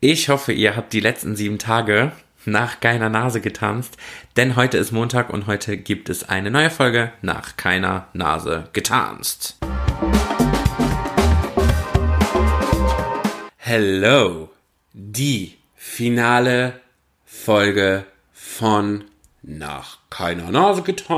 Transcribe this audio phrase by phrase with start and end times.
[0.00, 2.12] Ich hoffe, ihr habt die letzten sieben Tage
[2.44, 3.96] nach keiner Nase getanzt,
[4.36, 9.56] denn heute ist Montag und heute gibt es eine neue Folge nach keiner Nase getanzt.
[13.56, 14.50] Hello,
[14.92, 16.78] die finale
[17.24, 18.04] Folge
[18.34, 19.04] von
[19.40, 21.16] nach keiner Nase getanzt.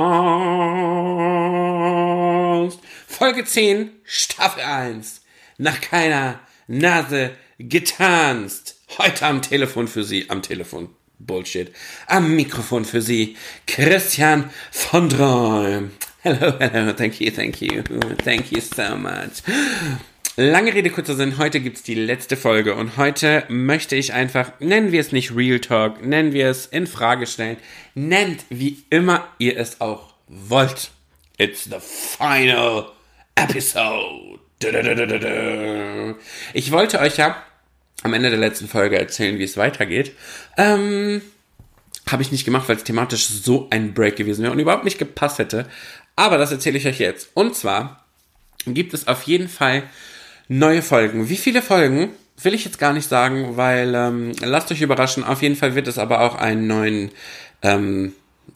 [3.09, 5.23] Folge 10, Staffel 1.
[5.57, 6.39] Nach keiner
[6.69, 7.48] Nase getanzt.
[7.61, 10.91] Heute am Telefon für Sie, am Telefon.
[11.19, 11.73] Bullshit.
[12.07, 15.91] Am Mikrofon für Sie, Christian von Dräum.
[16.23, 17.83] Hello, hello, thank you, thank you,
[18.23, 19.43] thank you so much.
[20.37, 24.93] Lange Rede, kurzer Sinn, heute gibt's die letzte Folge und heute möchte ich einfach, nennen
[24.93, 27.57] wir es nicht Real Talk, nennen wir es in Frage stellen,
[27.97, 30.93] nennt wie immer ihr es auch wollt.
[31.39, 32.93] It's the final
[33.35, 34.39] episode.
[36.53, 37.45] Ich wollte euch ja
[38.03, 40.13] am Ende der letzten Folge erzählen, wie es weitergeht.
[40.57, 41.23] Ähm,
[42.09, 44.99] habe ich nicht gemacht, weil es thematisch so ein Break gewesen wäre und überhaupt nicht
[44.99, 45.67] gepasst hätte.
[46.17, 47.31] Aber das erzähle ich euch jetzt.
[47.35, 48.05] Und zwar
[48.67, 49.83] gibt es auf jeden Fall
[50.49, 51.29] neue Folgen.
[51.29, 52.11] Wie viele Folgen?
[52.41, 55.25] Will ich jetzt gar nicht sagen, weil ähm, lasst euch überraschen.
[55.25, 57.11] Auf jeden Fall wird es aber auch einen neuen
[57.63, 58.13] ähm,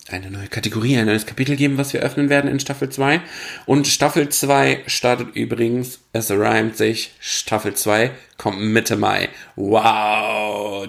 [0.09, 3.21] eine neue Kategorie, ein neues Kapitel geben, was wir öffnen werden in Staffel 2.
[3.67, 9.29] Und Staffel 2 startet übrigens, es reimt sich, Staffel 2 kommt Mitte Mai.
[9.55, 10.89] Wow!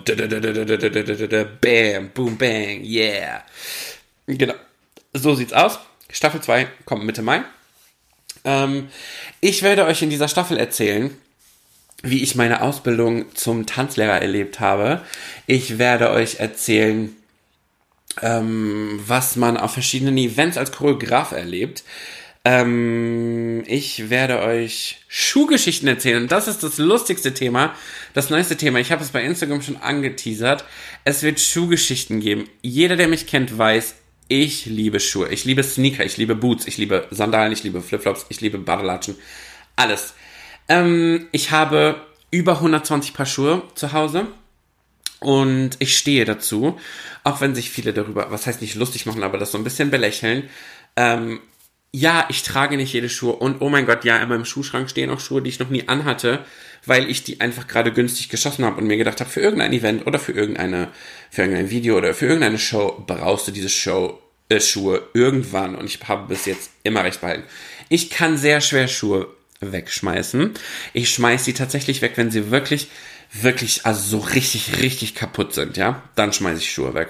[1.62, 3.44] Bam, boom, bang, yeah.
[4.26, 4.56] Genau.
[5.14, 5.80] So sieht's aus.
[6.12, 7.44] Staffel 2 kommt Mitte Mai.
[8.44, 8.90] Ähm,
[9.42, 11.16] ich werde euch in dieser Staffel erzählen,
[12.02, 15.02] wie ich meine Ausbildung zum Tanzlehrer erlebt habe.
[15.48, 17.16] Ich werde euch erzählen,
[18.22, 21.84] ähm, was man auf verschiedenen Events als Choreograf erlebt.
[22.46, 26.28] Ähm, ich werde euch Schuhgeschichten erzählen.
[26.28, 27.74] Das ist das lustigste Thema,
[28.14, 28.80] das neueste Thema.
[28.80, 30.66] Ich habe es bei Instagram schon angeteasert.
[31.06, 32.50] Es wird Schuhgeschichten geben.
[32.62, 33.96] Jeder, der mich kennt, weiß,
[34.28, 35.30] ich liebe Schuhe.
[35.30, 39.16] Ich liebe Sneaker, ich liebe Boots, ich liebe Sandalen, ich liebe Flipflops, ich liebe Badelatschen.
[39.76, 40.14] Alles.
[40.68, 44.28] Ähm, ich habe über 120 Paar Schuhe zu Hause.
[45.24, 46.78] Und ich stehe dazu,
[47.24, 49.90] auch wenn sich viele darüber, was heißt nicht lustig machen, aber das so ein bisschen
[49.90, 50.50] belächeln.
[50.98, 51.40] Ähm,
[51.94, 55.10] ja, ich trage nicht jede Schuhe und oh mein Gott, ja, in meinem Schuhschrank stehen
[55.10, 56.44] auch Schuhe, die ich noch nie anhatte,
[56.86, 60.06] weil ich die einfach gerade günstig geschossen habe und mir gedacht habe, für irgendein Event
[60.08, 60.90] oder für irgendeine,
[61.30, 64.20] für irgendein Video oder für irgendeine Show brauchst du diese Show,
[64.50, 67.44] äh, Schuhe irgendwann und ich habe bis jetzt immer recht behalten.
[67.88, 69.30] Ich kann sehr schwer Schuhe
[69.62, 70.52] wegschmeißen.
[70.92, 72.90] Ich schmeiß sie tatsächlich weg, wenn sie wirklich
[73.34, 77.10] wirklich, also so richtig, richtig kaputt sind, ja, dann schmeiße ich Schuhe weg.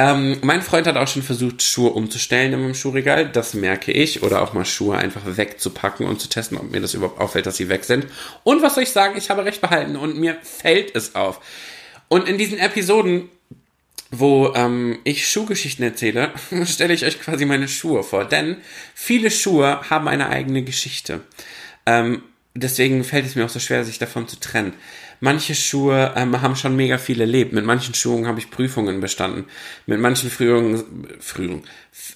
[0.00, 3.28] Ähm, mein Freund hat auch schon versucht, Schuhe umzustellen in meinem Schuhregal.
[3.28, 4.22] Das merke ich.
[4.22, 7.56] Oder auch mal Schuhe einfach wegzupacken und zu testen, ob mir das überhaupt auffällt, dass
[7.56, 8.06] sie weg sind.
[8.44, 9.18] Und was soll ich sagen?
[9.18, 11.40] Ich habe recht behalten und mir fällt es auf.
[12.06, 13.28] Und in diesen Episoden,
[14.12, 16.32] wo ähm, ich Schuhgeschichten erzähle,
[16.64, 18.24] stelle ich euch quasi meine Schuhe vor.
[18.24, 18.58] Denn
[18.94, 21.22] viele Schuhe haben eine eigene Geschichte.
[21.86, 22.22] Ähm,
[22.54, 24.74] deswegen fällt es mir auch so schwer, sich davon zu trennen.
[25.20, 27.52] Manche Schuhe ähm, haben schon mega viel erlebt.
[27.52, 29.44] Mit manchen Schuhen habe ich Prüfungen bestanden.
[29.86, 31.62] Mit manchen Frühungen, Frühungen,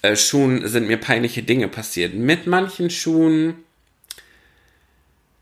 [0.01, 2.13] äh, Schuhen sind mir peinliche Dinge passiert.
[2.13, 3.55] Mit manchen Schuhen,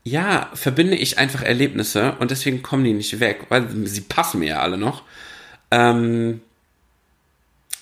[0.04, 4.48] ja, verbinde ich einfach Erlebnisse und deswegen kommen die nicht weg, weil sie passen mir
[4.48, 5.04] ja alle noch.
[5.70, 6.40] Ähm,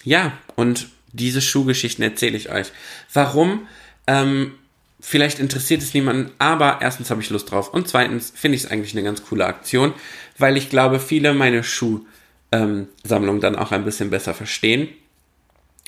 [0.04, 2.68] ja, und diese Schuhgeschichten erzähle ich euch.
[3.12, 3.66] Warum?
[4.06, 4.52] Ähm,
[5.00, 8.70] vielleicht interessiert es niemanden, aber erstens habe ich Lust drauf und zweitens finde ich es
[8.70, 9.94] eigentlich eine ganz coole Aktion,
[10.38, 14.88] weil ich glaube, viele meine Schuhsammlung dann auch ein bisschen besser verstehen.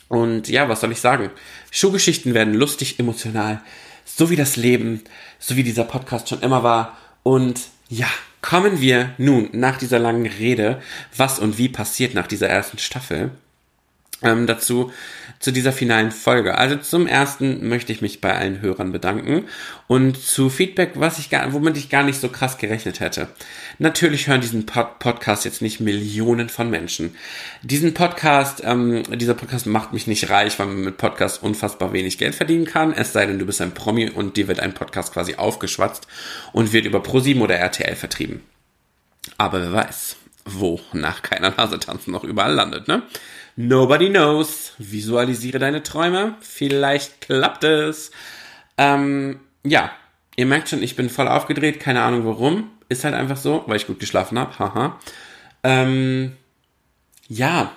[0.09, 1.31] Und ja, was soll ich sagen?
[1.71, 3.63] Schuhgeschichten werden lustig, emotional,
[4.05, 5.03] so wie das Leben,
[5.39, 6.99] so wie dieser Podcast schon immer war.
[7.23, 8.09] Und ja,
[8.43, 10.83] kommen wir nun nach dieser langen Rede,
[11.17, 13.31] was und wie passiert nach dieser ersten Staffel,
[14.23, 14.93] ähm, dazu
[15.39, 16.57] zu dieser finalen Folge.
[16.57, 19.47] Also zum ersten möchte ich mich bei allen Hörern bedanken
[19.89, 23.29] und zu Feedback, was ich gar, womit ich gar nicht so krass gerechnet hätte.
[23.79, 27.17] Natürlich hören diesen Pod Podcast jetzt nicht Millionen von Menschen.
[27.63, 32.19] Diesen Podcast, ähm, dieser Podcast macht mich nicht reich, weil man mit Podcast unfassbar wenig
[32.19, 32.93] Geld verdienen kann.
[32.93, 36.07] Es sei denn, du bist ein Promi und dir wird ein Podcast quasi aufgeschwatzt
[36.53, 38.43] und wird über ProSieben oder RTL vertrieben.
[39.39, 43.03] Aber wer weiß, wo nach keiner Nase tanzen noch überall landet, ne?
[43.63, 44.73] Nobody knows.
[44.79, 46.35] Visualisiere deine Träume.
[46.41, 48.11] Vielleicht klappt es.
[48.77, 49.93] Ähm, ja,
[50.35, 51.79] ihr merkt schon, ich bin voll aufgedreht.
[51.79, 52.71] Keine Ahnung warum.
[52.89, 54.59] Ist halt einfach so, weil ich gut geschlafen habe.
[54.59, 54.99] Haha.
[55.63, 56.33] Ähm,
[57.29, 57.71] ja.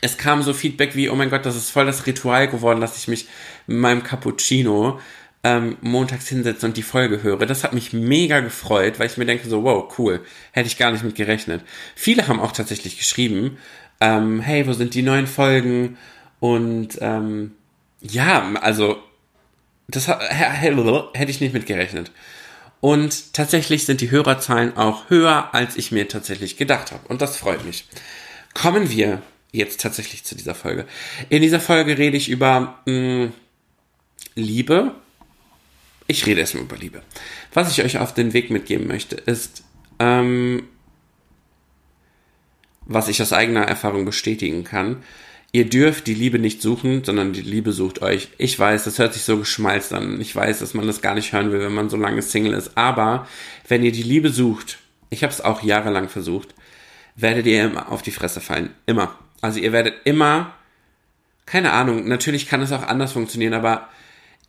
[0.00, 2.96] Es kam so Feedback wie, oh mein Gott, das ist voll das Ritual geworden, dass
[2.96, 3.26] ich mich
[3.66, 5.00] mit meinem Cappuccino
[5.44, 7.46] ähm, montags hinsetze und die Folge höre.
[7.46, 10.90] Das hat mich mega gefreut, weil ich mir denke so, wow, cool, hätte ich gar
[10.90, 11.62] nicht mit gerechnet.
[11.94, 13.58] Viele haben auch tatsächlich geschrieben,
[14.00, 15.98] ähm, hey, wo sind die neuen Folgen?
[16.40, 17.52] Und ähm,
[18.00, 18.96] ja, also
[19.86, 22.10] das hätte ich nicht mit gerechnet.
[22.80, 27.06] Und tatsächlich sind die Hörerzahlen auch höher, als ich mir tatsächlich gedacht habe.
[27.08, 27.86] Und das freut mich.
[28.54, 30.86] Kommen wir jetzt tatsächlich zu dieser Folge.
[31.28, 33.32] In dieser Folge rede ich über mh, hm,
[34.34, 34.94] Liebe.
[36.06, 37.02] Ich rede erstmal über Liebe.
[37.52, 39.64] Was ich euch auf den Weg mitgeben möchte, ist,
[39.98, 40.64] ähm,
[42.86, 45.02] was ich aus eigener Erfahrung bestätigen kann.
[45.52, 48.28] Ihr dürft die Liebe nicht suchen, sondern die Liebe sucht euch.
[48.38, 50.20] Ich weiß, das hört sich so geschmalzt an.
[50.20, 52.76] Ich weiß, dass man das gar nicht hören will, wenn man so lange Single ist.
[52.76, 53.28] Aber
[53.68, 54.78] wenn ihr die Liebe sucht,
[55.10, 56.54] ich habe es auch jahrelang versucht,
[57.14, 58.70] werdet ihr immer auf die Fresse fallen.
[58.86, 59.16] Immer.
[59.40, 60.54] Also ihr werdet immer,
[61.46, 63.88] keine Ahnung, natürlich kann es auch anders funktionieren, aber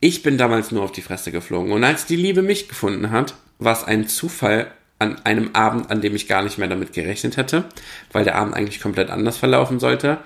[0.05, 1.71] ich bin damals nur auf die Fresse geflogen.
[1.71, 4.67] Und als die Liebe mich gefunden hat, war es ein Zufall
[4.99, 7.65] an einem Abend, an dem ich gar nicht mehr damit gerechnet hätte,
[8.11, 10.19] weil der Abend eigentlich komplett anders verlaufen sollte.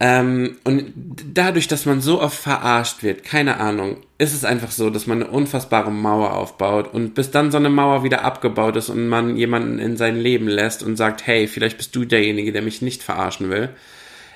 [0.00, 0.94] Ähm, und
[1.34, 5.22] dadurch, dass man so oft verarscht wird, keine Ahnung, ist es einfach so, dass man
[5.22, 9.36] eine unfassbare Mauer aufbaut und bis dann so eine Mauer wieder abgebaut ist und man
[9.36, 13.02] jemanden in sein Leben lässt und sagt, hey, vielleicht bist du derjenige, der mich nicht
[13.02, 13.68] verarschen will,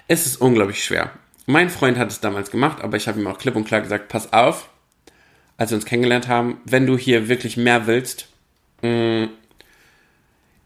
[0.06, 1.12] ist es unglaublich schwer.
[1.46, 4.08] Mein Freund hat es damals gemacht, aber ich habe ihm auch klipp und klar gesagt,
[4.08, 4.68] pass auf,
[5.56, 8.28] als wir uns kennengelernt haben, wenn du hier wirklich mehr willst,
[8.82, 9.24] mm,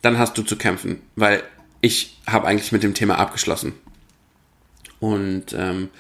[0.03, 1.43] dann hast du zu kämpfen, weil
[1.81, 3.75] ich habe eigentlich mit dem Thema abgeschlossen.
[5.01, 5.91] Und ähm,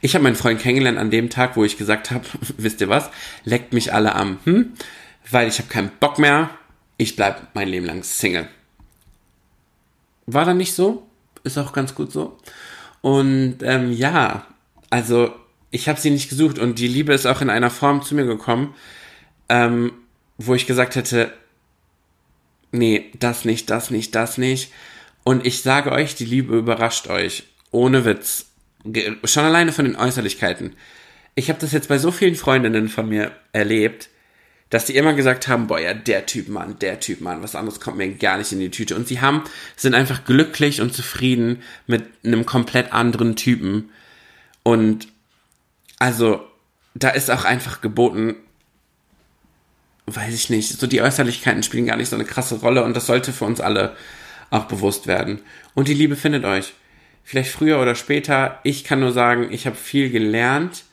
[0.00, 2.24] ich habe meinen Freund kennengelernt an dem Tag, wo ich gesagt habe,
[2.56, 3.10] wisst ihr was,
[3.44, 4.74] leckt mich alle am, hm,
[5.30, 6.50] weil ich habe keinen Bock mehr,
[6.96, 8.48] ich bleib mein Leben lang Single.
[10.26, 11.06] War dann nicht so,
[11.44, 12.38] ist auch ganz gut so.
[13.06, 14.48] Und ähm, ja,
[14.90, 15.32] also
[15.70, 18.24] ich habe sie nicht gesucht und die Liebe ist auch in einer Form zu mir
[18.24, 18.74] gekommen,
[19.48, 19.92] ähm,
[20.38, 21.32] wo ich gesagt hätte,
[22.72, 24.72] nee, das nicht, das nicht, das nicht.
[25.22, 27.44] Und ich sage euch, die Liebe überrascht euch.
[27.70, 28.46] Ohne Witz.
[29.22, 30.74] Schon alleine von den Äußerlichkeiten.
[31.36, 34.08] Ich habe das jetzt bei so vielen Freundinnen von mir erlebt,
[34.70, 37.80] dass die immer gesagt haben, boah, ja, der Typ, Mann, der Typ, Mann, was anderes
[37.80, 38.96] kommt mir gar nicht in die Tüte.
[38.96, 39.44] Und sie haben,
[39.76, 43.90] sind einfach glücklich und zufrieden mit einem komplett anderen Typen.
[44.64, 45.08] Und
[45.98, 46.44] also,
[46.94, 48.34] da ist auch einfach geboten,
[50.06, 53.06] weiß ich nicht, so die Äußerlichkeiten spielen gar nicht so eine krasse Rolle und das
[53.06, 53.96] sollte für uns alle
[54.50, 55.40] auch bewusst werden.
[55.74, 56.74] Und die Liebe findet euch
[57.24, 58.60] vielleicht früher oder später.
[58.62, 60.84] Ich kann nur sagen, ich habe viel gelernt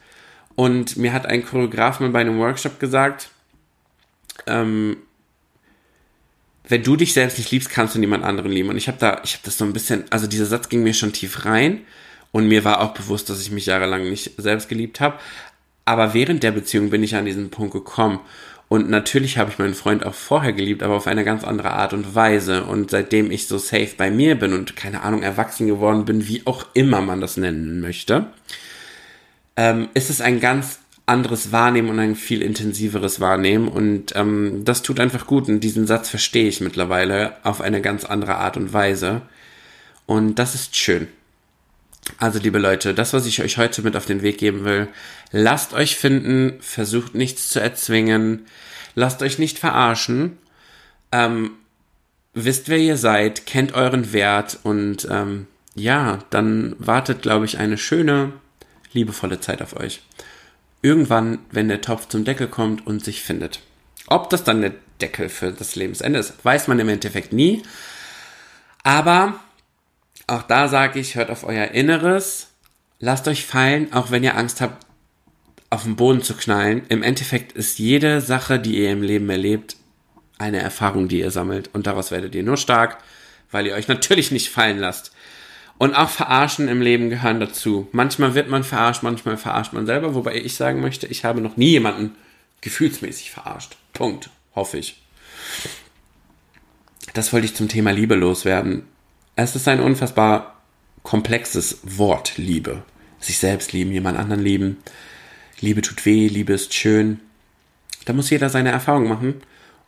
[0.56, 3.30] und mir hat ein Choreograf mal bei einem Workshop gesagt,
[4.48, 4.98] ähm,
[6.68, 8.70] wenn du dich selbst nicht liebst, kannst du niemand anderen lieben.
[8.70, 10.94] Und ich habe da, ich habe das so ein bisschen, also dieser Satz ging mir
[10.94, 11.82] schon tief rein
[12.32, 15.20] und mir war auch bewusst, dass ich mich jahrelang nicht selbst geliebt habe.
[15.86, 18.22] Aber während der Beziehung bin ich an diesen Punkt gekommen
[18.74, 21.94] und natürlich habe ich meinen Freund auch vorher geliebt, aber auf eine ganz andere Art
[21.94, 22.64] und Weise.
[22.64, 26.42] Und seitdem ich so safe bei mir bin und keine Ahnung erwachsen geworden bin, wie
[26.46, 28.26] auch immer man das nennen möchte,
[29.58, 33.68] ähm, ist es ein ganz anderes Wahrnehmen und ein viel intensiveres Wahrnehmen.
[33.68, 35.48] Und ähm, das tut einfach gut.
[35.48, 39.22] Und diesen Satz verstehe ich mittlerweile auf eine ganz andere Art und Weise.
[40.06, 41.08] Und das ist schön.
[42.18, 44.88] Also, liebe Leute, das, was ich euch heute mit auf den Weg geben will,
[45.32, 48.46] lasst euch finden, versucht nichts zu erzwingen,
[48.96, 50.38] lasst euch nicht verarschen,
[51.14, 51.52] ähm,
[52.34, 57.78] wisst, wer ihr seid, kennt euren Wert und ähm, ja, dann wartet, glaube ich, eine
[57.78, 58.34] schöne,
[58.92, 60.02] liebevolle Zeit auf euch.
[60.84, 63.62] Irgendwann, wenn der Topf zum Deckel kommt und sich findet.
[64.08, 67.64] Ob das dann der Deckel für das Lebensende ist, weiß man im Endeffekt nie.
[68.84, 69.40] Aber
[70.28, 72.50] auch da sage ich, hört auf euer Inneres,
[73.00, 74.86] lasst euch fallen, auch wenn ihr Angst habt,
[75.70, 76.84] auf den Boden zu knallen.
[76.90, 79.78] Im Endeffekt ist jede Sache, die ihr im Leben erlebt,
[80.38, 81.70] eine Erfahrung, die ihr sammelt.
[81.74, 82.98] Und daraus werdet ihr nur stark,
[83.52, 85.14] weil ihr euch natürlich nicht fallen lasst.
[85.78, 87.88] Und auch Verarschen im Leben gehören dazu.
[87.92, 91.58] Manchmal wird man verarscht, manchmal verarscht man selber, wobei ich sagen möchte, ich habe noch
[91.58, 92.16] nie jemanden
[92.62, 93.76] gefühlsmäßig verarscht.
[93.92, 94.30] Punkt.
[94.56, 95.02] Hoffe ich.
[97.14, 98.84] Das wollte ich zum Thema Liebe loswerden.
[99.36, 100.62] Es ist ein unfassbar
[101.02, 102.84] komplexes Wort, Liebe.
[103.20, 104.78] Sich selbst lieben, jemand anderen lieben.
[105.60, 107.20] Liebe tut weh, Liebe ist schön.
[108.06, 109.42] Da muss jeder seine Erfahrung machen.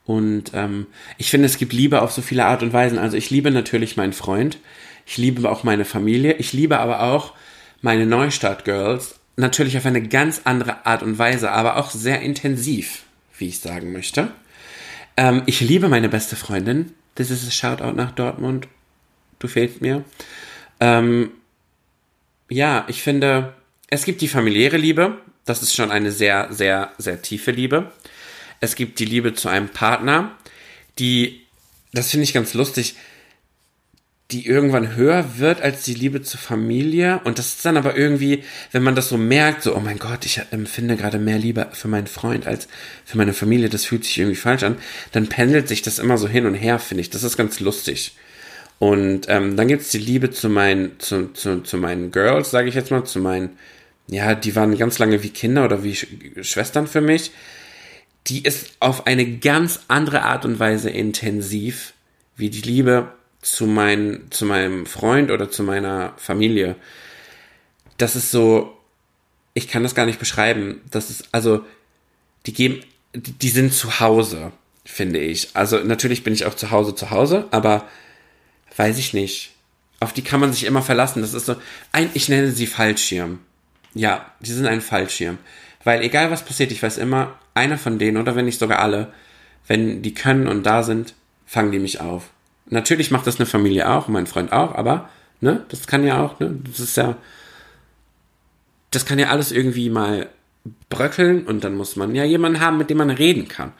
[0.06, 0.88] Und ähm,
[1.18, 2.98] ich finde, es gibt Liebe auf so viele Art und Weisen.
[2.98, 4.60] Also ich liebe natürlich meinen Freund.
[5.06, 6.34] Ich liebe auch meine Familie.
[6.34, 7.34] Ich liebe aber auch
[7.82, 9.20] meine Neustart-Girls.
[9.38, 13.04] Natürlich auf eine ganz andere Art und Weise, aber auch sehr intensiv,
[13.38, 14.32] wie ich sagen möchte.
[15.18, 16.94] Ähm, ich liebe meine beste Freundin.
[17.16, 18.68] Das ist ein Shoutout nach Dortmund
[19.40, 20.04] du fehlst mir.
[20.80, 21.32] Ähm,
[22.50, 23.54] ja, ich finde,
[23.90, 27.92] es gibt die familiäre Liebe Das ist schon eine sehr, sehr, sehr tiefe Liebe.
[28.62, 30.32] Es gibt die Liebe zu einem Partner,
[30.98, 31.46] die,
[31.94, 32.96] das finde ich ganz lustig,
[34.32, 37.22] die irgendwann höher wird als die Liebe zur Familie.
[37.26, 40.26] Und das ist dann aber irgendwie, wenn man das so merkt, so, oh mein Gott,
[40.26, 42.68] ich empfinde gerade mehr Liebe für meinen Freund als
[43.06, 44.78] für meine Familie, das fühlt sich irgendwie falsch an,
[45.12, 47.12] dann pendelt sich das immer so hin und her, finde ich.
[47.12, 48.16] Das ist ganz lustig.
[48.80, 52.76] Und ähm, dann gibt's die Liebe zu meinen, zu, zu, zu meinen Girls, sage ich
[52.76, 53.58] jetzt mal, zu meinen,
[54.08, 56.08] ja, die waren ganz lange wie Kinder oder wie Sch
[56.42, 57.32] Schwestern für mich.
[58.28, 61.94] Die ist auf eine ganz andere Art und Weise intensiv,
[62.36, 63.14] wie die Liebe
[63.46, 66.76] zu, mein, zu meinem Freund oder zu meiner Familie.
[67.98, 68.76] Das ist so,
[69.54, 70.82] ich kann das gar nicht beschreiben.
[70.90, 71.64] Das ist, also,
[72.48, 72.82] die geben,
[73.14, 74.52] die, sind zu Hause,
[74.84, 75.50] finde ich.
[75.54, 77.88] Also, natürlich bin ich auch zu Hause zu Hause, aber
[78.78, 79.52] weiß ich nicht.
[80.00, 81.22] Auf die kann man sich immer verlassen.
[81.22, 81.56] Das ist so,
[81.92, 83.40] ein, ich nenne sie Fallschirm.
[83.94, 85.38] Ja, die sind ein Fallschirm.
[85.84, 89.14] Weil egal was passiert, ich weiß immer, einer von denen oder wenn nicht sogar alle,
[89.68, 91.14] wenn die können und da sind,
[91.46, 92.32] fangen die mich auf.
[92.68, 95.10] Natürlich macht das eine Familie auch, mein Freund auch, aber
[95.42, 97.16] ne, das kann ja auch, ne, das ist ja,
[98.92, 100.30] das kann ja alles irgendwie mal
[100.90, 103.74] bröckeln und dann muss man ja jemanden haben, mit dem man reden kann.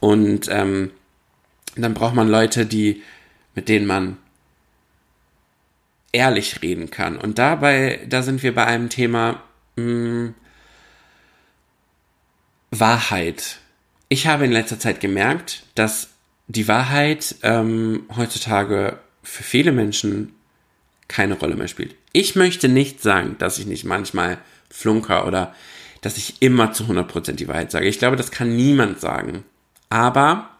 [0.00, 0.90] Und ähm,
[1.76, 3.02] dann braucht man Leute, die,
[3.54, 4.16] mit denen man
[6.12, 7.16] ehrlich reden kann.
[7.18, 9.42] Und dabei, da sind wir bei einem Thema
[9.76, 10.34] mh, hm,
[12.70, 13.58] Wahrheit.
[14.08, 16.10] Ich habe in letzter Zeit gemerkt, dass
[16.48, 20.34] die Wahrheit ähm, heutzutage für viele Menschen
[21.08, 21.94] keine Rolle mehr spielt.
[22.12, 24.38] Ich möchte nicht sagen, dass ich nicht manchmal
[24.70, 25.54] flunker oder
[26.00, 27.88] dass ich immer zu 100% die Wahrheit sage.
[27.88, 29.44] Ich glaube, das kann niemand sagen.
[29.88, 30.50] Aber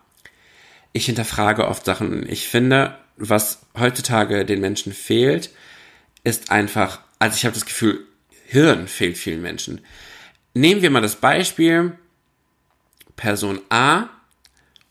[0.93, 2.28] ich hinterfrage oft Sachen.
[2.28, 5.50] Ich finde, was heutzutage den Menschen fehlt,
[6.25, 8.07] ist einfach, also ich habe das Gefühl,
[8.47, 9.81] Hirn fehlt vielen Menschen.
[10.55, 11.93] Nehmen wir mal das Beispiel,
[13.16, 14.09] Person A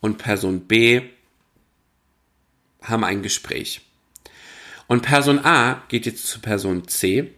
[0.06, 1.02] und Person B
[2.84, 3.82] haben ein Gespräch.
[4.88, 7.34] Und Person A geht jetzt zu Person C.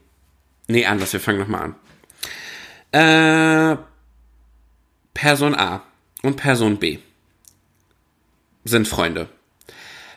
[0.67, 1.74] Nee, anders, wir fangen nochmal
[2.91, 3.71] an.
[3.71, 3.77] Äh,
[5.13, 5.83] Person A
[6.24, 7.00] und Person B
[8.65, 9.29] sind Freunde.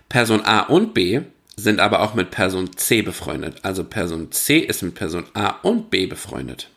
[0.09, 1.21] Person A und B
[1.55, 3.65] sind aber auch mit Person C befreundet.
[3.65, 6.69] Also Person C ist mit Person A und B befreundet.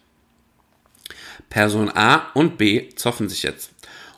[1.49, 3.72] Person A und B zoffen sich jetzt.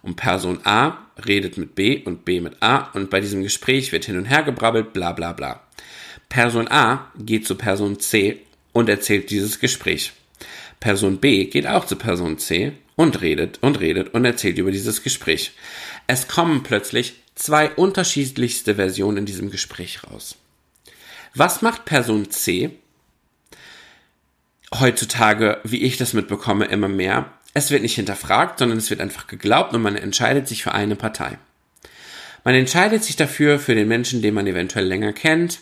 [0.05, 4.05] Und Person A redet mit B und B mit A und bei diesem Gespräch wird
[4.05, 5.63] hin und her gebrabbelt, bla bla bla.
[6.29, 10.13] Person A geht zu Person C und erzählt dieses Gespräch.
[10.79, 15.01] Person B geht auch zu Person C und redet und redet und erzählt über dieses
[15.01, 15.53] Gespräch.
[16.05, 20.35] Es kommen plötzlich zwei unterschiedlichste Versionen in diesem Gespräch raus.
[21.33, 22.69] Was macht Person C?
[24.71, 27.33] Heutzutage, wie ich das mitbekomme, immer mehr.
[27.57, 30.97] Es wird nicht hinterfragt, sondern es wird einfach geglaubt und man entscheidet sich für eine
[30.97, 31.37] Partei.
[32.43, 35.61] Man entscheidet sich dafür für den Menschen, den man eventuell länger kennt,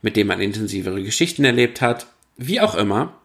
[0.00, 3.20] mit dem man intensivere Geschichten erlebt hat, wie auch immer.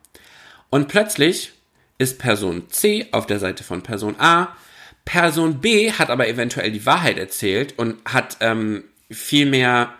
[0.71, 1.53] Und plötzlich
[1.99, 4.55] ist Person C auf der Seite von Person A.
[5.05, 9.93] Person B hat aber eventuell die Wahrheit erzählt und hat ähm, viel mehr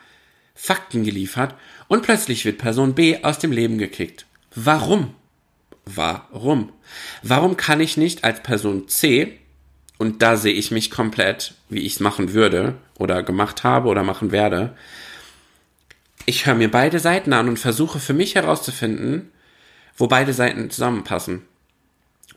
[0.55, 1.53] Fakten geliefert.
[1.87, 4.25] Und plötzlich wird Person B aus dem Leben gekickt.
[4.55, 5.13] Warum?
[5.95, 6.71] Warum?
[7.23, 9.39] Warum kann ich nicht als Person C,
[9.97, 14.01] und da sehe ich mich komplett, wie ich es machen würde oder gemacht habe oder
[14.01, 14.75] machen werde,
[16.25, 19.31] ich höre mir beide Seiten an und versuche für mich herauszufinden,
[19.97, 21.41] wo beide Seiten zusammenpassen.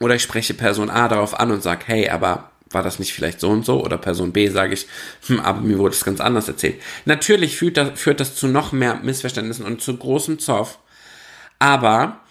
[0.01, 3.39] Oder ich spreche Person A darauf an und sage, hey, aber war das nicht vielleicht
[3.39, 3.85] so und so?
[3.85, 4.87] Oder Person B sage ich,
[5.27, 6.81] hm, aber mir wurde es ganz anders erzählt.
[7.05, 10.79] Natürlich führt das, führt das zu noch mehr Missverständnissen und zu großem Zoff.
[11.59, 12.22] Aber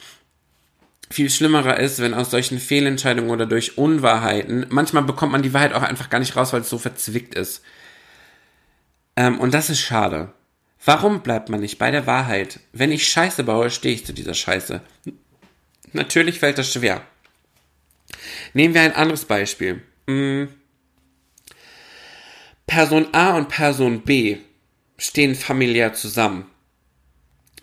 [1.11, 5.73] viel schlimmerer ist, wenn aus solchen Fehlentscheidungen oder durch Unwahrheiten, manchmal bekommt man die Wahrheit
[5.73, 7.61] auch einfach gar nicht raus, weil es so verzwickt ist.
[9.15, 10.33] Ähm, und das ist schade.
[10.83, 12.59] Warum bleibt man nicht bei der Wahrheit?
[12.73, 14.81] Wenn ich Scheiße baue, stehe ich zu dieser Scheiße.
[15.93, 17.05] Natürlich fällt das schwer.
[18.53, 19.81] Nehmen wir ein anderes Beispiel.
[20.07, 20.49] Hm.
[22.65, 24.37] Person A und Person B
[24.97, 26.45] stehen familiär zusammen.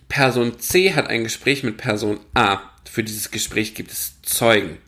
[0.09, 2.61] Person C hat ein Gespräch mit Person A.
[2.89, 4.79] Für dieses Gespräch gibt es Zeugen.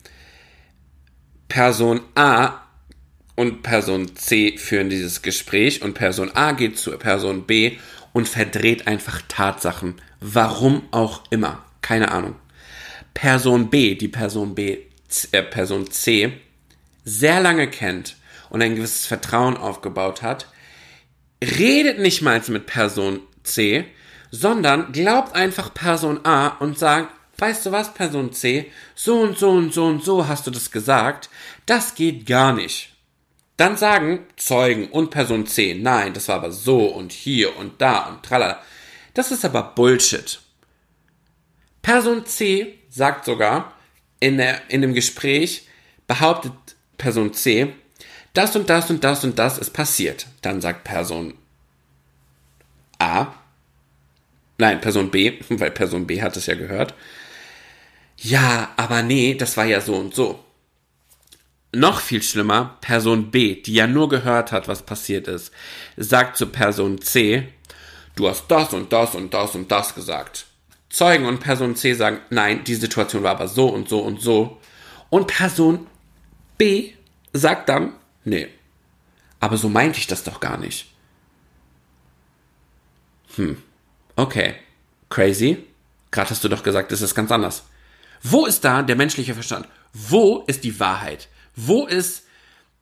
[1.48, 2.62] Person A
[3.36, 7.78] und Person C führen dieses Gespräch und Person A geht zu Person B
[8.12, 10.00] und verdreht einfach Tatsachen.
[10.20, 11.64] Warum auch immer.
[11.82, 12.36] Keine Ahnung.
[13.14, 14.78] Person B, die Person B,
[15.32, 16.32] äh, Person C,
[17.04, 18.16] sehr lange kennt
[18.48, 20.46] und ein gewisses Vertrauen aufgebaut hat,
[21.42, 23.84] redet nicht mal mit Person C,
[24.30, 29.50] sondern glaubt einfach Person A und sagt, weißt du was, Person C, so und so
[29.50, 31.30] und so und so hast du das gesagt,
[31.66, 32.92] das geht gar nicht.
[33.56, 38.08] Dann sagen Zeugen und Person C, nein, das war aber so und hier und da
[38.08, 38.60] und tralala.
[39.14, 40.40] Das ist aber Bullshit.
[41.82, 43.74] Person C sagt sogar
[44.18, 45.66] in, der, in dem Gespräch,
[46.06, 46.52] behauptet
[46.98, 47.72] Person C,
[48.32, 50.26] das und das und das und das ist passiert.
[50.42, 51.34] Dann sagt Person
[52.98, 53.34] A,
[54.58, 56.94] nein, Person B, weil Person B hat es ja gehört.
[58.22, 60.44] Ja, aber nee, das war ja so und so.
[61.72, 65.52] Noch viel schlimmer, Person B, die ja nur gehört hat, was passiert ist,
[65.96, 67.48] sagt zu Person C,
[68.16, 70.46] du hast das und das und das und das gesagt.
[70.90, 74.60] Zeugen und Person C sagen, nein, die Situation war aber so und so und so.
[75.08, 75.86] Und Person
[76.58, 76.92] B
[77.32, 78.48] sagt dann, nee,
[79.38, 80.92] aber so meinte ich das doch gar nicht.
[83.36, 83.62] Hm,
[84.16, 84.56] okay,
[85.08, 85.64] crazy.
[86.10, 87.62] Gerade hast du doch gesagt, es ist ganz anders.
[88.22, 89.66] Wo ist da der menschliche Verstand?
[89.92, 91.28] Wo ist die Wahrheit?
[91.56, 92.24] Wo ist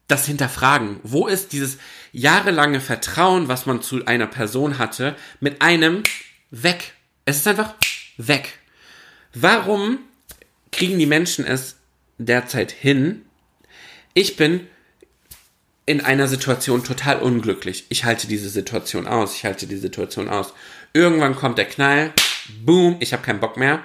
[0.09, 1.01] das Hinterfragen?
[1.03, 1.79] Wo ist dieses
[2.13, 6.03] jahrelange Vertrauen, was man zu einer Person hatte, mit einem
[6.51, 6.95] weg?
[7.25, 7.75] Es ist einfach
[8.17, 8.59] weg.
[9.35, 9.99] Warum
[10.73, 11.77] kriegen die Menschen es
[12.19, 13.25] derzeit hin?
[14.15, 14.67] Ich bin
[15.87, 17.87] in einer Situation total unglücklich.
[17.89, 19.35] Ich halte diese Situation aus.
[19.35, 20.53] Ich halte die Situation aus.
[20.93, 22.13] Irgendwann kommt der Knall.
[22.63, 23.83] Boom, ich habe keinen Bock mehr.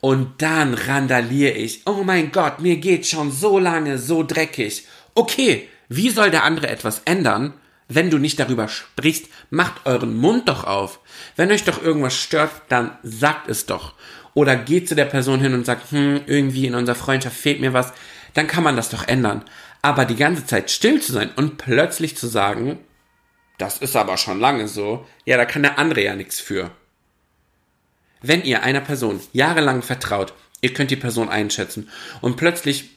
[0.00, 1.82] Und dann randaliere ich.
[1.86, 4.86] Oh mein Gott, mir geht schon so lange so dreckig.
[5.14, 7.54] Okay, wie soll der andere etwas ändern,
[7.88, 9.26] wenn du nicht darüber sprichst?
[9.50, 11.00] Macht euren Mund doch auf.
[11.34, 13.94] Wenn euch doch irgendwas stört, dann sagt es doch.
[14.34, 17.72] Oder geht zu der Person hin und sagt, hm, irgendwie in unserer Freundschaft fehlt mir
[17.72, 17.92] was.
[18.34, 19.44] Dann kann man das doch ändern.
[19.82, 22.78] Aber die ganze Zeit still zu sein und plötzlich zu sagen,
[23.58, 26.70] das ist aber schon lange so, ja, da kann der andere ja nichts für.
[28.20, 31.88] Wenn ihr einer Person jahrelang vertraut, ihr könnt die Person einschätzen
[32.20, 32.90] und plötzlich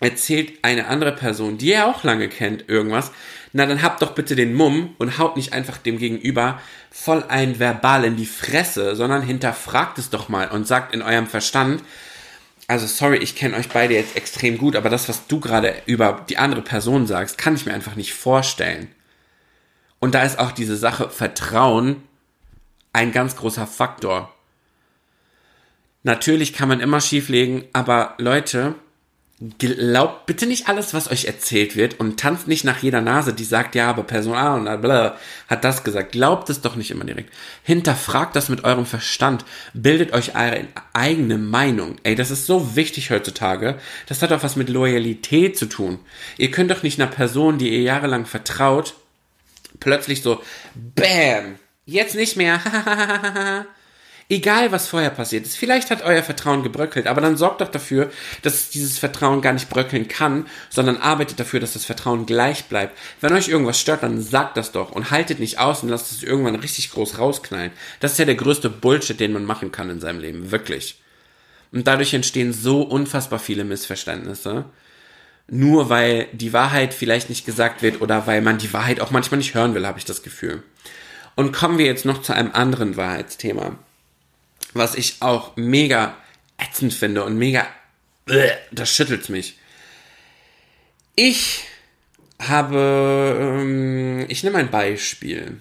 [0.00, 3.10] erzählt eine andere Person, die ihr auch lange kennt, irgendwas,
[3.52, 6.60] na dann habt doch bitte den Mumm und haut nicht einfach dem Gegenüber
[6.90, 11.26] voll ein Verbal in die Fresse, sondern hinterfragt es doch mal und sagt in eurem
[11.26, 11.82] Verstand,
[12.68, 16.24] also sorry, ich kenne euch beide jetzt extrem gut, aber das, was du gerade über
[16.28, 18.88] die andere Person sagst, kann ich mir einfach nicht vorstellen.
[20.00, 22.02] Und da ist auch diese Sache Vertrauen
[22.92, 24.34] ein ganz großer Faktor.
[26.08, 28.76] Natürlich kann man immer schieflegen, aber Leute,
[29.58, 33.44] glaubt bitte nicht alles, was euch erzählt wird und tanzt nicht nach jeder Nase, die
[33.44, 35.18] sagt, ja, aber Person A und bla,
[35.48, 36.12] hat das gesagt.
[36.12, 37.30] Glaubt es doch nicht immer direkt.
[37.62, 39.44] Hinterfragt das mit eurem Verstand.
[39.74, 41.96] Bildet euch eure eigene Meinung.
[42.04, 43.78] Ey, das ist so wichtig heutzutage.
[44.06, 45.98] Das hat auch was mit Loyalität zu tun.
[46.38, 48.94] Ihr könnt doch nicht einer Person, die ihr jahrelang vertraut,
[49.78, 50.40] plötzlich so,
[50.74, 53.66] bam, jetzt nicht mehr,
[54.30, 55.56] Egal, was vorher passiert ist.
[55.56, 58.10] Vielleicht hat euer Vertrauen gebröckelt, aber dann sorgt doch dafür,
[58.42, 62.98] dass dieses Vertrauen gar nicht bröckeln kann, sondern arbeitet dafür, dass das Vertrauen gleich bleibt.
[63.22, 66.22] Wenn euch irgendwas stört, dann sagt das doch und haltet nicht aus und lasst es
[66.22, 67.72] irgendwann richtig groß rausknallen.
[68.00, 70.50] Das ist ja der größte Bullshit, den man machen kann in seinem Leben.
[70.50, 71.00] Wirklich.
[71.72, 74.66] Und dadurch entstehen so unfassbar viele Missverständnisse.
[75.50, 79.38] Nur weil die Wahrheit vielleicht nicht gesagt wird oder weil man die Wahrheit auch manchmal
[79.38, 80.62] nicht hören will, habe ich das Gefühl.
[81.34, 83.78] Und kommen wir jetzt noch zu einem anderen Wahrheitsthema
[84.74, 86.16] was ich auch mega
[86.58, 87.66] ätzend finde und mega,
[88.70, 89.58] das schüttelt mich.
[91.14, 91.64] Ich
[92.40, 95.60] habe, ähm, ich nehme ein Beispiel.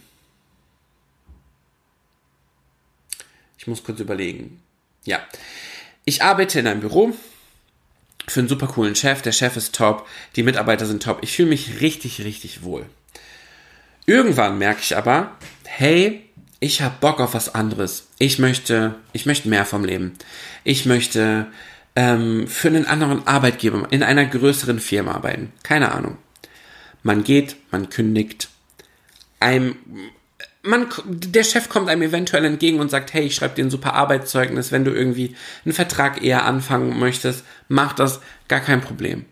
[3.58, 4.62] Ich muss kurz überlegen.
[5.04, 5.26] Ja.
[6.06, 7.14] Ich arbeite in einem Büro
[8.28, 9.22] für einen super coolen Chef.
[9.22, 11.20] Der Chef ist top, die Mitarbeiter sind top.
[11.22, 12.86] Ich fühle mich richtig, richtig wohl.
[14.06, 16.27] Irgendwann merke ich aber, hey,
[16.60, 18.08] ich habe Bock auf was anderes.
[18.18, 20.14] Ich möchte, ich möchte mehr vom Leben.
[20.64, 21.48] Ich möchte
[21.96, 25.52] ähm, für einen anderen Arbeitgeber in einer größeren Firma arbeiten.
[25.64, 26.18] Keine Ahnung.
[27.04, 28.50] Man geht, man kündigt.
[29.40, 29.76] Einem,
[30.64, 33.94] man, der Chef kommt einem eventuell entgegen und sagt, hey, ich schreibe dir ein super
[33.94, 39.26] Arbeitszeugnis, wenn du irgendwie einen Vertrag eher anfangen möchtest, mach das, gar kein Problem.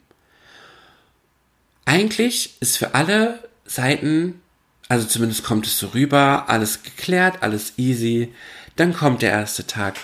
[1.85, 4.41] Eigentlich ist für alle Seiten
[4.87, 8.33] also zumindest kommt es so rüber, alles geklärt, alles easy.
[8.75, 9.95] Dann kommt der erste Tag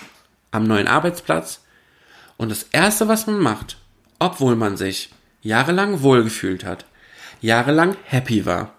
[0.49, 1.61] am neuen Arbeitsplatz.
[2.37, 3.77] Und das erste, was man macht,
[4.17, 6.85] obwohl man sich jahrelang wohlgefühlt hat,
[7.41, 8.73] jahrelang happy war,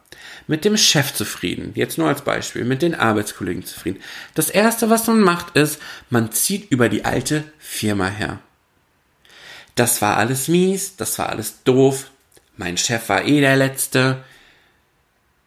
[0.48, 4.00] mit dem Chef zufrieden, jetzt nur als Beispiel, mit den Arbeitskollegen zufrieden.
[4.34, 8.40] Das erste, was man macht, ist, man zieht über die alte Firma her.
[9.76, 12.10] Das war alles mies, das war alles doof,
[12.56, 14.24] mein Chef war eh der Letzte,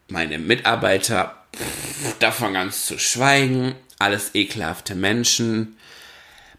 [0.08, 5.78] meine Mitarbeiter, pff, davon ganz zu schweigen, alles ekelhafte Menschen.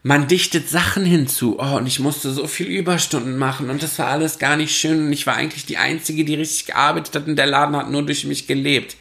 [0.07, 1.59] man dichtet Sachen hinzu.
[1.59, 5.07] Oh, und ich musste so viel Überstunden machen und das war alles gar nicht schön
[5.07, 8.07] und ich war eigentlich die Einzige, die richtig gearbeitet hat und der Laden hat nur
[8.07, 8.97] durch mich gelebt.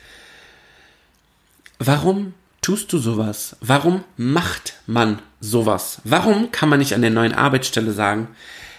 [1.78, 3.56] Warum tust du sowas?
[3.62, 6.02] Warum macht man sowas?
[6.06, 8.30] Warum kann man nicht an der neuen Arbeitsstelle sagen,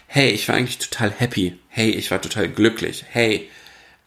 [0.09, 3.49] hey, ich war eigentlich total happy, hey, ich war total glücklich, hey,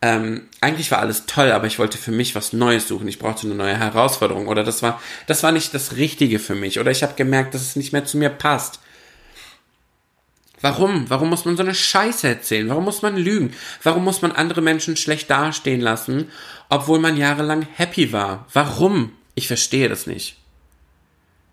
[0.01, 3.07] ähm, eigentlich war alles toll, aber ich wollte für mich was Neues suchen.
[3.07, 6.79] Ich brauchte eine neue Herausforderung oder das war, das war nicht das Richtige für mich
[6.79, 8.79] oder ich habe gemerkt, dass es nicht mehr zu mir passt.
[10.61, 11.09] Warum?
[11.09, 12.67] Warum muss man so eine Scheiße erzählen?
[12.69, 13.53] Warum muss man lügen?
[13.83, 16.29] Warum muss man andere Menschen schlecht dastehen lassen,
[16.69, 18.45] obwohl man jahrelang happy war?
[18.53, 19.13] Warum?
[19.35, 20.37] Ich verstehe das nicht.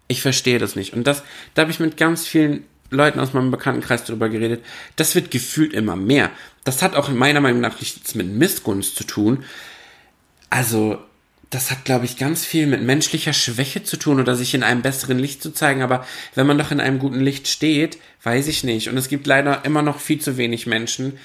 [0.08, 0.92] Ich verstehe das nicht.
[0.92, 1.22] Und das,
[1.54, 4.64] da habe ich mit ganz vielen Leuten aus meinem Bekanntenkreis darüber geredet.
[4.96, 6.30] Das wird gefühlt immer mehr.
[6.66, 9.44] Das hat auch meiner Meinung nach nichts mit Missgunst zu tun.
[10.50, 10.98] Also,
[11.48, 14.82] das hat, glaube ich, ganz viel mit menschlicher Schwäche zu tun oder sich in einem
[14.82, 15.82] besseren Licht zu zeigen.
[15.82, 18.88] Aber wenn man doch in einem guten Licht steht, weiß ich nicht.
[18.88, 21.18] Und es gibt leider immer noch viel zu wenig Menschen,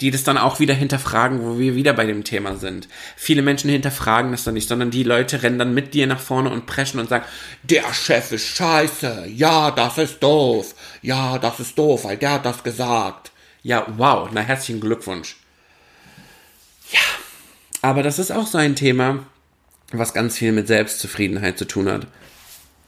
[0.00, 2.88] die das dann auch wieder hinterfragen, wo wir wieder bei dem Thema sind.
[3.14, 6.50] Viele Menschen hinterfragen das dann nicht, sondern die Leute rennen dann mit dir nach vorne
[6.50, 7.24] und preschen und sagen,
[7.62, 12.46] der Chef ist scheiße, ja, das ist doof, ja, das ist doof, weil der hat
[12.46, 13.29] das gesagt.
[13.62, 15.36] Ja, wow, na herzlichen Glückwunsch.
[16.90, 17.00] Ja,
[17.82, 19.26] aber das ist auch so ein Thema,
[19.92, 22.06] was ganz viel mit Selbstzufriedenheit zu tun hat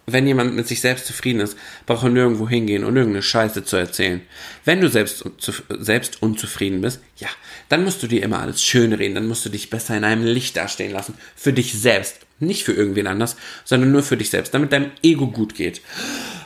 [0.06, 1.56] wenn jemand mit sich selbst zufrieden ist,
[1.86, 4.20] braucht er nirgendwo hingehen und irgendeine Scheiße zu erzählen.
[4.64, 5.24] Wenn du selbst,
[5.68, 7.28] selbst unzufrieden bist, ja,
[7.68, 10.24] dann musst du dir immer alles schön reden, dann musst du dich besser in einem
[10.24, 11.14] Licht dastehen lassen.
[11.36, 12.18] Für dich selbst.
[12.40, 15.80] Nicht für irgendwen anders, sondern nur für dich selbst, damit deinem Ego gut geht.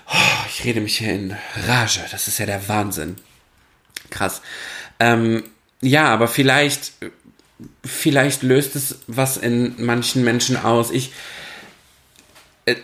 [0.06, 1.34] Oh, ich rede mich hier in
[1.66, 2.00] Rage.
[2.10, 3.16] Das ist ja der Wahnsinn.
[4.10, 4.42] Krass.
[4.98, 5.44] Ähm,
[5.80, 6.92] ja, aber vielleicht,
[7.84, 10.90] vielleicht löst es was in manchen Menschen aus.
[10.90, 11.12] Ich,
[12.64, 12.76] äh,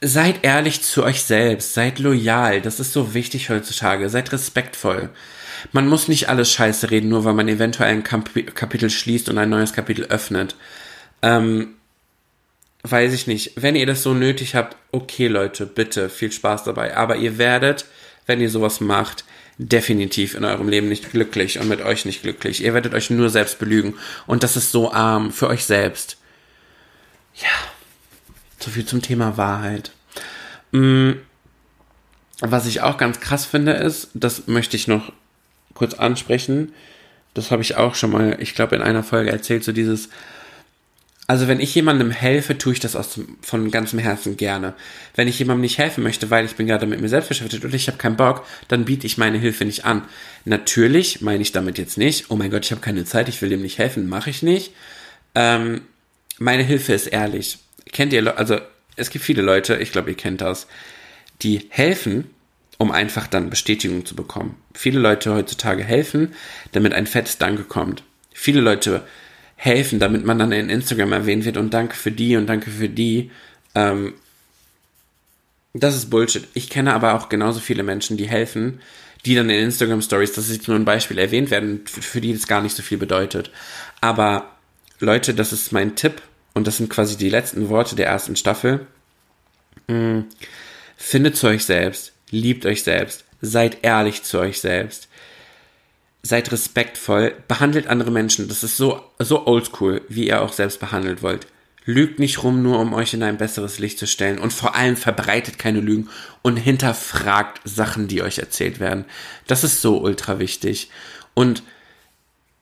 [0.00, 5.10] seid ehrlich zu euch selbst, seid loyal, das ist so wichtig heutzutage, seid respektvoll.
[5.72, 9.38] Man muss nicht alles scheiße reden, nur weil man eventuell ein Kap Kapitel schließt und
[9.38, 10.56] ein neues Kapitel öffnet.
[11.22, 11.74] Ähm,
[12.82, 13.52] weiß ich nicht.
[13.56, 16.96] Wenn ihr das so nötig habt, okay Leute, bitte, viel Spaß dabei.
[16.96, 17.84] Aber ihr werdet,
[18.26, 19.24] wenn ihr sowas macht,
[19.62, 22.64] definitiv in eurem Leben nicht glücklich und mit euch nicht glücklich.
[22.64, 23.94] Ihr werdet euch nur selbst belügen.
[24.26, 26.16] Und das ist so arm für euch selbst.
[27.34, 27.48] Ja.
[28.58, 29.92] So viel zum Thema Wahrheit.
[30.72, 31.12] Mm,
[32.40, 35.12] was ich auch ganz krass finde, ist, das möchte ich noch
[35.74, 36.72] kurz ansprechen.
[37.34, 40.08] Das habe ich auch schon mal, ich glaube, in einer Folge erzählt, so dieses,
[41.30, 44.74] also wenn ich jemandem helfe, tue ich das aus dem, von ganzem Herzen gerne.
[45.14, 47.72] Wenn ich jemandem nicht helfen möchte, weil ich bin gerade mit mir selbst beschäftigt und
[47.72, 50.02] ich habe keinen Bock, dann biete ich meine Hilfe nicht an.
[50.44, 53.48] Natürlich meine ich damit jetzt nicht, oh mein Gott, ich habe keine Zeit, ich will
[53.48, 54.72] dem nicht helfen, mache ich nicht.
[55.36, 55.82] Ähm,
[56.38, 57.58] meine Hilfe ist ehrlich
[57.92, 58.58] kennt ihr, also
[58.96, 60.66] es gibt viele Leute, ich glaube, ihr kennt das,
[61.42, 62.30] die helfen,
[62.78, 64.56] um einfach dann Bestätigung zu bekommen.
[64.74, 66.34] Viele Leute heutzutage helfen,
[66.72, 68.02] damit ein fettes Danke kommt.
[68.32, 69.02] Viele Leute
[69.60, 72.88] helfen, damit man dann in Instagram erwähnt wird und danke für die und danke für
[72.88, 73.30] die.
[73.74, 74.14] Ähm,
[75.74, 76.48] das ist Bullshit.
[76.54, 78.80] Ich kenne aber auch genauso viele Menschen, die helfen,
[79.26, 82.32] die dann in Instagram Stories, das ist jetzt nur ein Beispiel, erwähnt werden, für die
[82.32, 83.50] das gar nicht so viel bedeutet.
[84.00, 84.56] Aber
[84.98, 86.22] Leute, das ist mein Tipp
[86.54, 88.86] und das sind quasi die letzten Worte der ersten Staffel.
[89.88, 90.24] Hm,
[90.96, 95.09] findet zu euch selbst, liebt euch selbst, seid ehrlich zu euch selbst,
[96.22, 98.48] seid respektvoll, behandelt andere Menschen.
[98.48, 101.46] Das ist so, so oldschool, wie ihr auch selbst behandelt wollt.
[101.86, 104.38] Lügt nicht rum, nur um euch in ein besseres Licht zu stellen.
[104.38, 106.08] Und vor allem verbreitet keine Lügen
[106.42, 109.06] und hinterfragt Sachen, die euch erzählt werden.
[109.46, 110.90] Das ist so ultra wichtig.
[111.32, 111.62] Und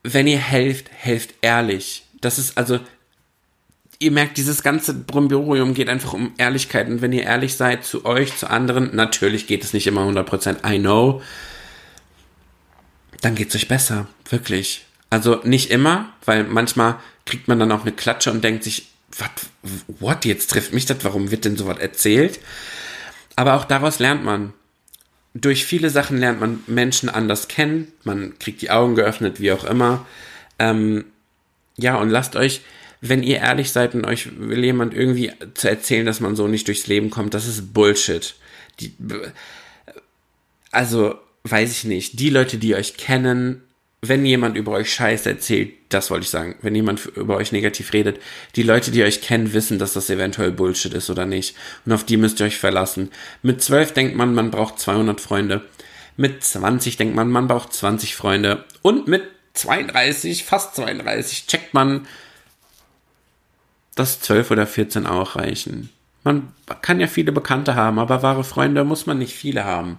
[0.03, 2.05] wenn ihr helft, helft ehrlich.
[2.21, 2.79] Das ist also,
[3.99, 6.87] ihr merkt, dieses ganze Bromborium geht einfach um Ehrlichkeit.
[6.87, 10.65] Und wenn ihr ehrlich seid zu euch, zu anderen, natürlich geht es nicht immer 100%,
[10.65, 11.21] I know,
[13.21, 14.07] dann geht's euch besser.
[14.29, 14.85] Wirklich.
[15.09, 19.31] Also nicht immer, weil manchmal kriegt man dann auch eine Klatsche und denkt sich, what,
[19.99, 22.39] what, jetzt trifft mich das, warum wird denn sowas erzählt?
[23.35, 24.53] Aber auch daraus lernt man.
[25.33, 29.63] Durch viele Sachen lernt man Menschen anders kennen, man kriegt die Augen geöffnet, wie auch
[29.63, 30.05] immer.
[30.57, 31.05] Ähm,
[31.77, 32.61] ja, und lasst euch
[33.01, 36.67] wenn ihr ehrlich seid und euch will jemand irgendwie zu erzählen, dass man so nicht
[36.67, 38.35] durchs Leben kommt, das ist Bullshit.
[38.79, 38.93] Die,
[40.71, 42.19] also, weiß ich nicht.
[42.19, 43.63] Die Leute, die euch kennen,
[44.01, 47.91] wenn jemand über euch Scheiß erzählt, das wollte ich sagen, wenn jemand über euch negativ
[47.91, 48.19] redet,
[48.55, 51.55] die Leute, die euch kennen, wissen, dass das eventuell Bullshit ist oder nicht.
[51.85, 53.11] Und auf die müsst ihr euch verlassen.
[53.41, 55.65] Mit 12 denkt man, man braucht 200 Freunde.
[56.15, 58.63] Mit 20 denkt man, man braucht 20 Freunde.
[58.81, 59.23] Und mit
[59.53, 62.07] 32, fast 32, checkt man,
[63.95, 65.89] dass 12 oder 14 auch reichen.
[66.23, 69.97] Man kann ja viele Bekannte haben, aber wahre Freunde muss man nicht viele haben.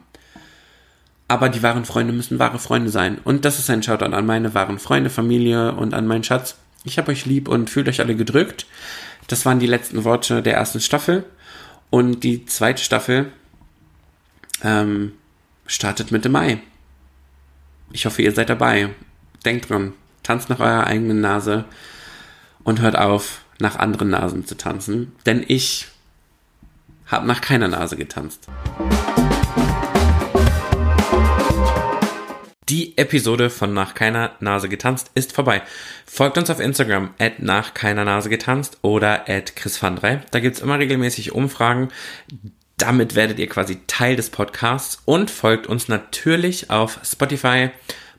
[1.31, 3.19] Aber die wahren Freunde müssen wahre Freunde sein.
[3.23, 6.57] Und das ist ein Shoutout an meine wahren Freunde, Familie und an meinen Schatz.
[6.83, 8.67] Ich habe euch lieb und fühlt euch alle gedrückt.
[9.29, 11.25] Das waren die letzten Worte der ersten Staffel.
[11.89, 13.31] Und die zweite Staffel
[14.65, 15.13] ähm,
[15.67, 16.59] startet Mitte Mai.
[17.93, 18.89] Ich hoffe, ihr seid dabei.
[19.45, 19.93] Denkt dran,
[20.25, 21.65] tanzt nach eurer eigenen Nase
[22.65, 25.13] und hört auf, nach anderen Nasen zu tanzen.
[25.27, 25.87] Denn ich
[27.07, 28.49] habe nach keiner Nase getanzt.
[32.71, 35.61] Die Episode von Nach keiner Nase getanzt ist vorbei.
[36.07, 40.21] Folgt uns auf Instagram at nach keiner Nase getanzt oder at Chris van Drey.
[40.31, 41.89] Da gibt's immer regelmäßig Umfragen.
[42.77, 47.71] Damit werdet ihr quasi Teil des Podcasts und folgt uns natürlich auf Spotify,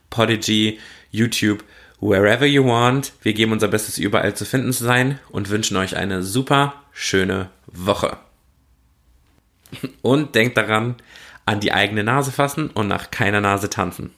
[0.10, 0.80] Podigy,
[1.12, 1.64] YouTube,
[2.02, 3.14] wherever you want.
[3.22, 7.50] Wir geben unser Bestes überall zu finden zu sein und wünschen euch eine super schöne
[7.68, 8.18] Woche.
[10.02, 10.96] Und denkt daran,
[11.46, 14.14] an die eigene Nase fassen und nach keiner Nase tanzen.